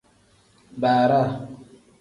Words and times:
Baaraa. 0.81 1.29